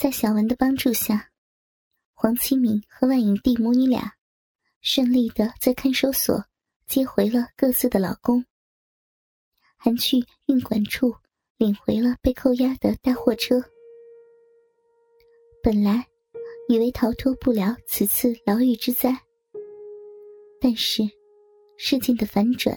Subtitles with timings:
[0.00, 1.28] 在小文的帮助下，
[2.14, 4.14] 黄启敏和万影帝母女俩
[4.80, 6.42] 顺利的在看守所
[6.86, 8.42] 接回了各自的老公，
[9.76, 10.16] 还去
[10.46, 11.14] 运管处
[11.58, 13.62] 领回了被扣押的大货车。
[15.62, 16.08] 本来
[16.70, 19.14] 以为逃脱不了此次牢狱之灾，
[20.62, 21.02] 但是
[21.76, 22.74] 事情的反转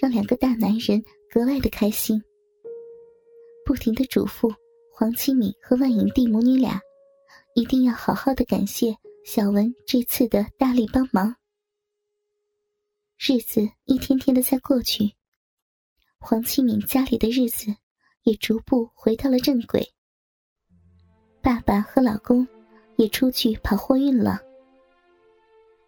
[0.00, 1.02] 让两个大男人
[1.32, 2.22] 格外的开心，
[3.64, 4.54] 不停的嘱咐。
[5.00, 6.78] 黄七敏和万影帝母女俩
[7.54, 11.34] 一定要好好的感谢小文这次的大力帮忙。
[13.16, 15.10] 日子一天天的在过去，
[16.18, 17.74] 黄七敏家里的日子
[18.24, 19.90] 也逐步回到了正轨。
[21.40, 22.46] 爸爸和老公
[22.96, 24.38] 也出去跑货运了，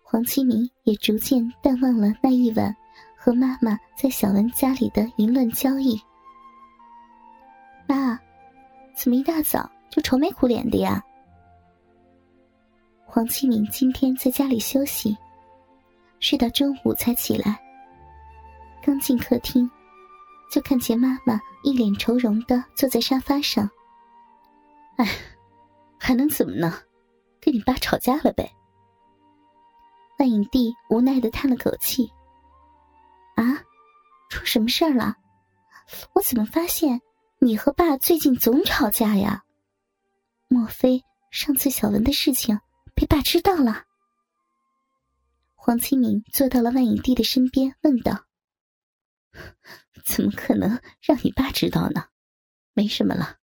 [0.03, 2.75] 黄七敏也逐渐淡忘了那一晚
[3.19, 6.01] 和妈妈在小文家里的淫乱交易。
[9.03, 11.03] 怎么一大早就愁眉苦脸的呀？
[13.05, 15.19] 黄启明今天在家里休息，
[16.21, 17.61] 睡到中午才起来。
[18.81, 19.69] 刚进客厅，
[20.53, 23.69] 就看见妈妈一脸愁容的坐在沙发上。
[24.99, 25.09] 哎，
[25.99, 26.73] 还能怎么呢？
[27.41, 28.49] 跟你爸吵架了呗。
[30.21, 32.09] 万影帝无奈的叹了口气。
[33.35, 33.61] 啊，
[34.31, 35.17] 出什么事儿了？
[36.13, 37.01] 我怎么发现？
[37.45, 39.45] 你和爸最近总吵架呀？
[40.47, 42.61] 莫非上次小文的事情
[42.95, 43.85] 被爸知道了？
[45.57, 48.27] 黄清明坐到了万影帝的身边，问道
[50.07, 52.11] ：“怎么可能让你爸知道呢？
[52.75, 53.39] 没什么了，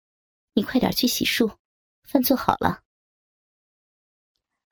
[0.52, 1.56] 你快点去洗漱，
[2.02, 2.82] 饭做好了。”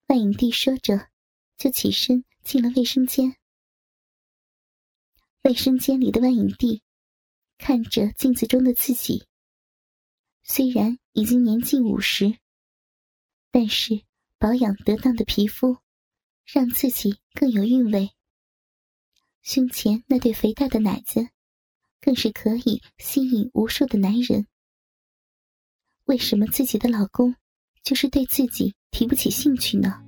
[0.09, 1.09] 万影帝说着，
[1.57, 3.35] 就起身进了卫生间。
[5.45, 6.83] 卫生间里的万影帝。
[7.67, 9.25] 看着镜子中的自己，
[10.43, 12.37] 虽然已经年近五十，
[13.51, 14.03] 但是
[14.39, 15.79] 保养得当的皮肤
[16.45, 18.11] 让自己更有韵味。
[19.41, 21.27] 胸前那对肥大的奶子，
[22.03, 24.47] 更是可以吸引无数的男人。
[26.05, 27.35] 为什么自己的老公
[27.83, 30.05] 就是对自己提不起兴趣呢？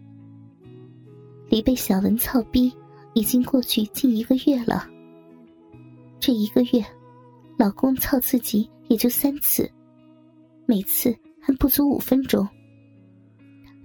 [1.49, 2.71] 离被小文操逼
[3.15, 4.87] 已经过去近一个月了，
[6.21, 6.85] 这一个月。
[7.57, 9.71] 老公操自己也就三次，
[10.67, 12.47] 每次还不足五分钟。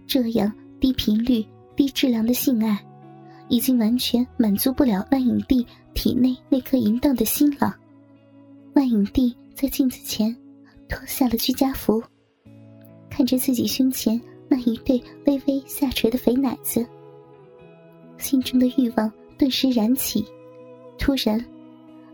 [0.05, 1.45] 这样低频率、
[1.75, 2.77] 低质量的性爱，
[3.47, 7.73] 已经完全满足不了万影帝体内那颗淫荡的心了。
[8.73, 10.35] 万影帝在镜子前
[10.89, 12.03] 脱下了居家服，
[13.09, 16.85] 看着自己胸前那一对微微下垂的肥奶子，
[18.17, 20.25] 心中的欲望顿时燃起，
[20.97, 21.41] 突然。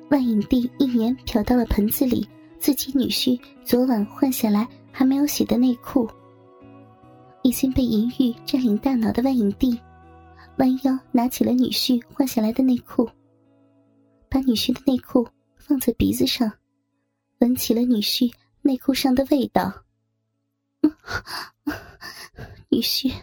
[0.10, 2.28] 万影帝一眼瞟到了盆子里
[2.60, 6.10] 自己女婿昨晚换下来还没有洗的内裤。
[7.44, 9.80] 已经被淫欲占领大脑的万影帝，
[10.58, 13.10] 弯腰拿起了女婿换下来的内裤，
[14.28, 15.26] 把女婿的内裤
[15.56, 16.52] 放在鼻子上，
[17.40, 19.72] 闻起了女婿内裤上的味道。
[22.70, 23.14] 女婿，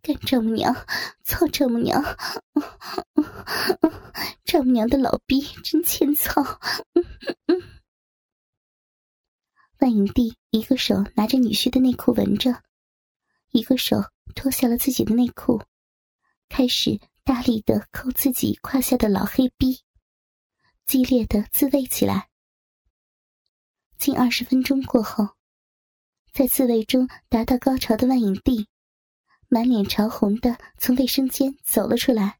[0.00, 0.74] 干丈母娘，
[1.22, 2.02] 操丈母娘，
[4.80, 6.42] 娘的老逼真欠操！
[9.78, 12.62] 万影帝一个手拿着女婿的内裤闻着，
[13.50, 13.98] 一个手
[14.34, 15.62] 脱下了自己的内裤，
[16.48, 19.82] 开始大力的抠自己胯下的老黑逼，
[20.86, 22.30] 激烈的自慰起来。
[23.98, 25.36] 近二十分钟过后，
[26.32, 28.66] 在自慰中达到高潮的万影帝。
[29.52, 32.38] 满脸潮红的从卫生间走了出来，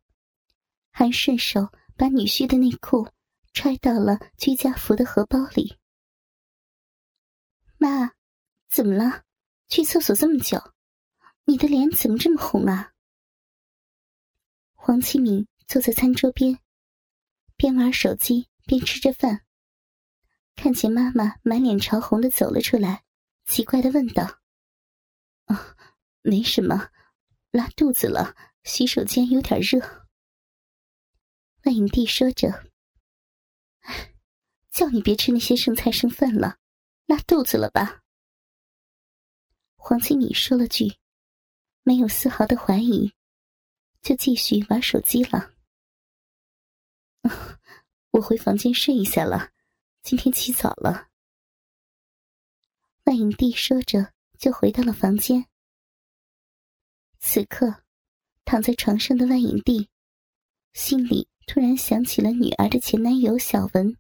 [0.91, 1.69] 还顺手
[2.01, 3.07] 把女婿的内裤
[3.53, 5.77] 揣到了居家服的荷包里。
[7.77, 8.13] 妈，
[8.71, 9.25] 怎么了？
[9.69, 10.59] 去厕所这么久，
[11.45, 12.93] 你的脸怎么这么红啊？
[14.73, 16.59] 黄启明坐在餐桌边，
[17.55, 19.45] 边玩手机边吃着饭，
[20.57, 23.05] 看见妈妈满脸潮红的走了出来，
[23.45, 24.41] 奇怪的问道
[25.45, 25.77] ：“啊，
[26.23, 26.89] 没什么。”
[27.53, 30.09] 拉肚子了，洗手间有点热。
[31.65, 32.71] 万影帝说着
[34.71, 36.59] ：“叫你别吃那些剩菜剩饭了，
[37.07, 38.01] 拉肚子了吧？”
[39.77, 40.99] 黄经理说了句，
[41.83, 43.13] 没有丝毫的怀疑，
[44.01, 45.53] 就继续玩手机了。
[48.13, 49.53] 我回房间睡一下了，
[50.03, 51.09] 今天起早了。
[53.05, 55.47] 万影帝说着，就回到了房间。
[57.19, 57.85] 此刻，
[58.45, 59.91] 躺在床上的万影帝，
[60.73, 63.97] 心里突然想起了女儿的前男友小文。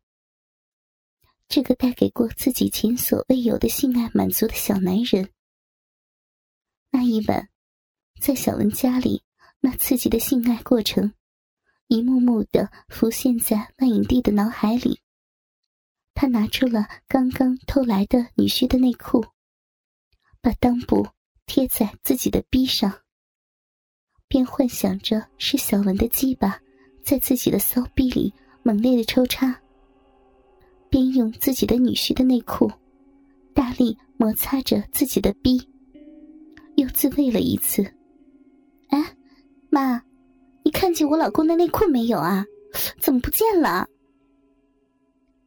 [1.48, 5.28] 这个带给过自己前所未有的性爱满足的小男人，
[6.90, 7.48] 那一晚，
[8.20, 9.24] 在小文家里，
[9.58, 11.12] 那刺激的性爱过程，
[11.88, 15.00] 一幕幕的浮现在万影帝的脑海里。
[16.14, 19.26] 他拿出了刚刚偷来的女婿的内裤，
[20.40, 21.08] 把裆部
[21.46, 22.99] 贴在自己的逼上，
[24.30, 26.56] 便幻想着是小文的鸡巴
[27.02, 28.32] 在自己的骚逼里
[28.62, 29.60] 猛烈的抽插，
[30.88, 32.70] 边用自己的女婿的内裤
[33.52, 35.60] 大力摩擦着自己的逼，
[36.76, 37.82] 又自慰了一次。
[38.90, 39.16] 哎，
[39.68, 40.00] 妈，
[40.62, 42.46] 你看见我老公的内裤没有啊？
[43.00, 43.88] 怎么不见了？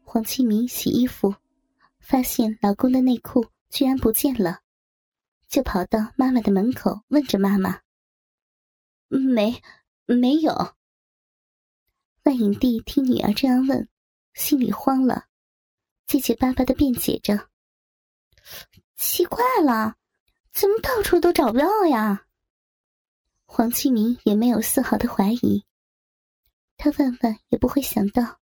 [0.02, 1.34] 黄启明洗衣服，
[2.02, 4.60] 发现老公的内裤居然不见了，
[5.48, 7.80] 就跑到妈妈的门口问着妈妈
[9.20, 9.62] ：“没，
[10.06, 10.76] 没有。”
[12.24, 13.90] 万影帝听女儿这样问，
[14.34, 15.26] 心里慌了，
[16.08, 17.50] 结结巴巴的辩解着
[18.96, 19.98] ：“奇怪了，
[20.52, 22.26] 怎么到处都找不到呀？”
[23.46, 25.66] 黄启明也没有丝毫的怀疑，
[26.78, 28.40] 他万万也不会想到。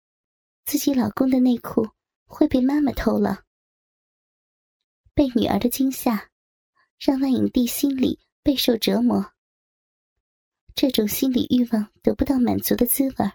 [0.64, 1.90] 自己老公的内裤
[2.25, 3.43] 会被妈妈偷了，
[5.12, 6.31] 被女儿的惊吓，
[6.99, 9.33] 让万影帝心里备受折磨。
[10.74, 13.30] 这种心理欲望得不到满足的滋味，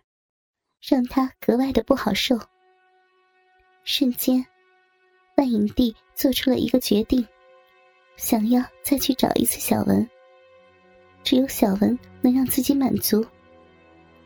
[0.82, 2.38] 让他格外的不好受。
[3.84, 4.46] 瞬间，
[5.36, 7.26] 万影帝做出了一个决定，
[8.18, 10.08] 想要再去找一次小文。
[11.24, 13.26] 只有小文能让自己满足，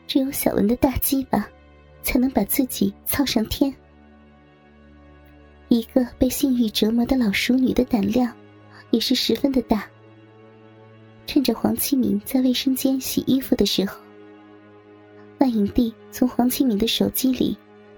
[0.08, 1.48] 只有小文的大鸡巴。
[2.04, 3.74] 才能把自己操上天。
[5.70, 8.36] 一个被性欲折磨的老熟女的胆量，
[8.92, 9.90] 也是十分的大。
[11.26, 14.00] 趁着黄启明在卫生间洗衣服的时候，
[15.40, 17.58] 万影帝从黄启明的手机里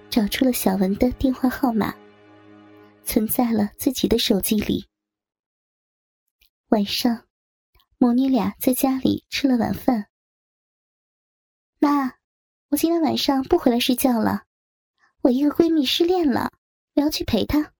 [0.09, 1.93] 找出了小文的电话号码，
[3.03, 4.85] 存在了自己的手机里。
[6.69, 7.25] 晚上，
[7.97, 10.07] 母女俩在家里吃了晚饭。
[11.79, 12.13] 妈。
[12.69, 14.43] 我今天晚上不回来睡觉了，
[15.21, 16.51] 我一个闺蜜失恋了，
[16.95, 17.71] 我要去陪她。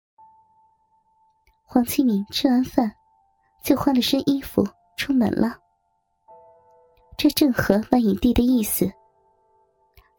[1.64, 2.94] 黄启明吃完饭，
[3.62, 4.66] 就换了身衣服
[4.96, 5.58] 出门了。
[7.18, 8.92] 这正合万影帝的意思。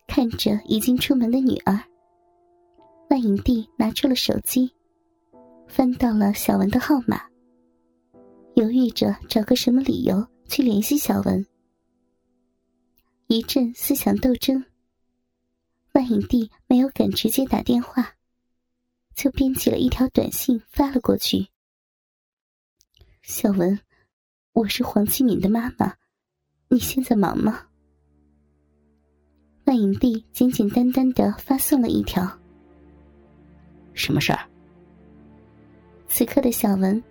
[0.07, 1.79] 看着已经出门的女儿，
[3.11, 4.73] 万影帝拿出了手机，
[5.67, 7.21] 翻到了小文的号码，
[8.55, 11.45] 犹豫着找个什么理由去联系小文。
[13.27, 14.65] 一阵思想斗争，
[15.93, 18.15] 万影帝没有敢直接打电话，
[19.15, 21.49] 就编辑了一条短信发了过去
[23.23, 23.79] ：“小文，
[24.57, 25.93] 我是黄启敏的妈妈，
[26.71, 27.67] 你现在忙吗？”
[29.67, 32.27] 万影帝简简单单的发送了一条
[33.93, 34.41] ：“什么事儿？”
[36.09, 37.05] 此刻的小文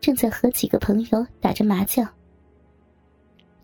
[0.00, 2.08] 正在和几个朋友打着麻将，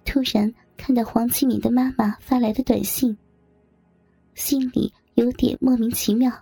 [0.05, 0.53] 突然。
[0.75, 3.17] 看到黄启敏的妈妈发来的短信，
[4.35, 6.33] 心里有点莫名其妙。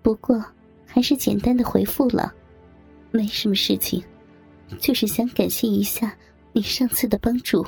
[0.00, 0.42] 不过
[0.86, 2.32] 还是简单的回复了
[3.12, 4.02] ：“没什么事情，
[4.78, 6.16] 就是想感谢一下
[6.52, 7.66] 你上次的帮助，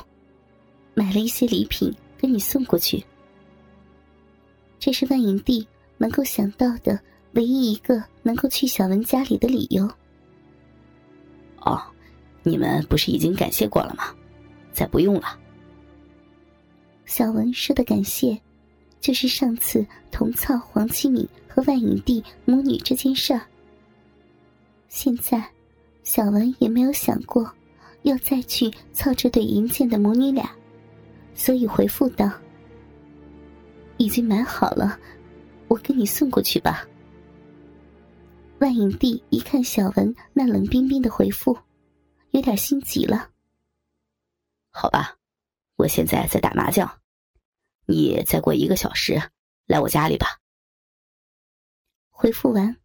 [0.93, 3.03] 买了一些礼品给你送过去。”
[4.79, 5.67] 这是万影帝
[5.97, 6.99] 能够想到的
[7.33, 9.87] 唯一一个能够去小文家里的理由。
[11.59, 11.81] 哦，
[12.43, 14.05] 你们不是已经感谢过了吗？
[14.73, 15.37] 再不用了。
[17.05, 18.41] 小文说的感谢，
[18.99, 23.39] 就是上次同操黄七敏和万影帝母女这件事。
[24.87, 25.47] 现在，
[26.03, 27.49] 小文也没有想过
[28.03, 30.49] 要再去操这对淫贱的母女俩，
[31.33, 32.31] 所以回复道
[33.97, 34.99] ：“已经买好了，
[35.67, 36.87] 我给你送过去吧。”
[38.59, 41.57] 万影帝一看小文那冷冰冰的回复，
[42.31, 43.29] 有点心急了。
[44.71, 45.17] 好吧，
[45.77, 46.99] 我现在在打麻将，
[47.85, 49.21] 你再过一个小时
[49.65, 50.39] 来我家里吧。
[52.09, 52.77] 回复完，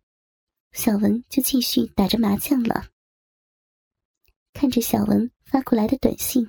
[0.72, 2.86] 小文就继续打着麻将了。
[4.58, 6.48] 看着小文发过来的短信，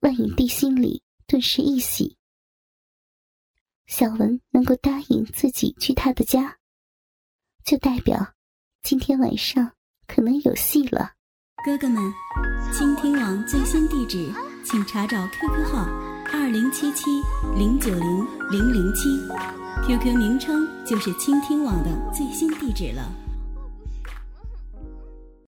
[0.00, 2.16] 万影帝心里顿时一喜。
[3.86, 6.56] 小文能够答应自己去他的家，
[7.62, 8.32] 就代表
[8.82, 9.70] 今天晚上
[10.06, 11.12] 可能有戏了。
[11.62, 12.02] 哥哥们，
[12.72, 14.32] 倾听网最新地址，
[14.64, 15.84] 请查找 QQ 号
[16.32, 17.04] 二零七七
[17.54, 19.10] 零九零零零七
[19.86, 23.27] ，QQ 名称就是倾听网的最新地址了。